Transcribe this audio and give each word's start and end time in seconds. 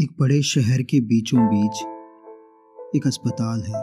एक 0.00 0.10
बड़े 0.20 0.42
शहर 0.42 0.82
के 0.82 1.00
बीचों 1.00 1.40
बीच 1.46 1.78
एक 2.96 3.06
अस्पताल 3.06 3.62
है। 3.62 3.80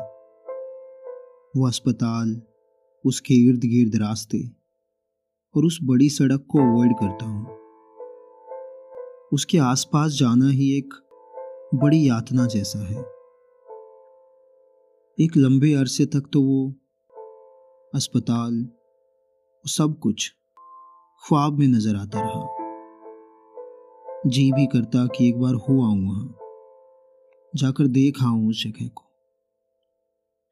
वो 1.58 1.68
अस्पताल 1.68 2.42
उसके 3.06 3.34
इर्द 3.48 3.66
गिर्द 3.66 3.96
रास्ते 3.96 4.40
और 5.56 5.66
उस 5.66 5.80
बड़ी 5.84 6.10
सड़क 6.10 6.46
को 6.50 6.60
अवॉइड 6.60 6.94
करता 6.94 7.26
हूँ। 7.26 7.58
उसके 9.34 9.58
आसपास 9.58 10.12
जाना 10.12 10.50
ही 10.50 10.78
एक 10.78 10.94
बड़ी 11.74 12.10
यातना 12.10 12.46
जैसा 12.46 12.80
है। 12.80 13.02
एक 15.18 15.38
लंबे 15.38 15.74
अरसे 15.74 16.06
तक 16.06 16.30
तो 16.34 16.42
वो 16.42 16.74
अस्पताल, 17.94 18.68
सब 19.66 20.00
कुछ 20.00 20.34
ख्वाब 21.24 21.60
में 21.60 21.68
नज़र 21.68 21.96
आता 21.96 22.20
रहा। 22.20 22.65
जी 24.28 24.52
भी 24.52 24.66
करता 24.66 25.06
कि 25.08 25.30
एक 25.30 25.40
बार 25.40 25.54
हो 25.54 25.74
आऊँ 25.86 26.08
वहाँ, 26.08 26.38
जाकर 27.56 27.88
देख 27.88 28.24
आऊँ 28.24 28.50
उस 28.50 28.64
जगह 28.64 28.88
को। 28.88 29.04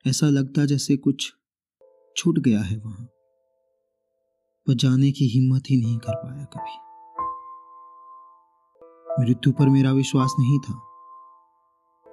ऐसा 0.05 0.27
लगता 0.27 0.66
जैसे 0.66 0.98
कुछ 0.98 1.34
छूट 2.17 2.40
गया 2.40 2.62
है 2.62 2.78
वहाँ, 2.78 3.05
पर 4.67 4.73
जाने 4.73 5.12
की 5.12 5.28
हिम्मत 5.28 5.64
ही 5.70 5.78
नहीं 5.78 5.98
कर 5.98 6.16
पाया 6.16 6.44
कभी। 6.45 6.84
मृत्यु 9.23 9.54
पर 9.54 9.70
मेरा 9.70 9.92
विश्वास 9.92 10.36
नहीं 10.40 10.59
था। 10.59 10.81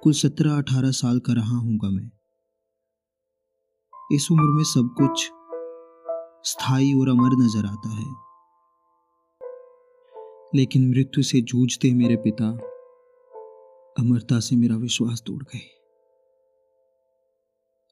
कुल 0.03 0.13
सत्रह 0.13 0.57
अठारह 0.57 0.91
साल 0.91 1.19
का 1.19 1.33
रहा 1.33 1.57
हूँगा 1.57 1.89
मैं। 1.89 2.09
इस 4.15 4.27
उम्र 4.31 4.43
में 4.43 4.63
सब 4.63 4.95
कुछ 4.97 5.31
स्थायी 6.51 6.93
और 6.93 7.09
अमर 7.09 7.43
नज़र 7.43 7.65
आता 7.65 7.89
है। 7.89 8.30
लेकिन 10.55 10.89
मृत्यु 10.89 11.23
से 11.23 11.41
जूझते 11.41 11.91
मेरे 11.93 12.15
पिता, 12.15 12.47
अमरता 13.99 14.39
से 14.39 14.55
मेरा 14.55 14.75
विश्वास 14.75 15.23
तोड़ 15.27 15.43
गए। 15.43 15.59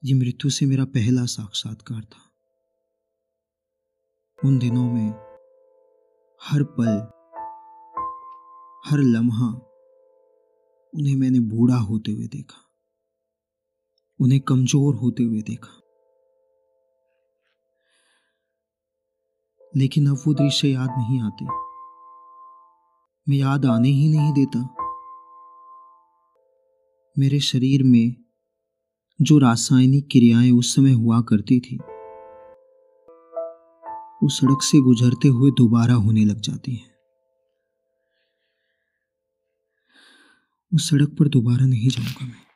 ये 0.03 0.13
मृत्यु 0.13 0.51
से 0.51 0.65
मेरा 0.65 0.85
पहला 0.85 1.25
साक्षात्कार 1.25 2.01
था। 2.03 2.25
उन 4.39 4.57
दिनों 4.59 4.85
में 4.93 5.09
हर 6.41 6.63
पल, 6.79 6.99
हर 8.85 8.99
लम्हा 8.99 9.47
उन्हें 10.93 11.15
मैंने 11.15 11.39
बूढ़ा 11.39 11.77
होते 11.77 12.11
हुए 12.11 12.27
देखा, 12.27 12.61
उन्हें 14.19 14.39
कमज़ोर 14.41 14.95
होते 14.95 15.23
हुए 15.23 15.41
देखा। 15.41 15.75
लेकिन 19.75 20.07
अब 20.07 20.23
वो 20.27 20.33
दृश्य 20.33 20.67
याद 20.67 20.89
नहीं 20.89 21.21
आते। 21.21 21.68
मैं 23.29 23.37
याद 23.37 23.65
आने 23.65 23.89
ही 23.89 24.07
नहीं 24.09 24.33
देता। 24.33 24.59
मेरे 27.19 27.39
शरीर 27.39 27.83
में 27.83 28.15
जो 29.21 29.37
रासायनिक 29.37 30.05
क्रियाएँ 30.05 30.51
उस 30.51 30.75
समय 30.75 30.91
हुआ 30.91 31.21
करती 31.21 31.59
थी, 31.59 31.75
वो 34.23 34.29
सड़क 34.29 34.61
से 34.61 34.79
गुजरते 34.79 35.27
हुए 35.27 35.51
दोबारा 35.51 35.93
होने 35.93 36.25
लग 36.25 36.39
जाती 36.39 36.75
हैं। 36.75 36.91
उस 40.73 40.89
सड़क 40.89 41.15
पर 41.19 41.27
दोबारा 41.27 41.65
नहीं 41.65 41.89
जाऊँगा 41.89 42.25
मैं। 42.25 42.48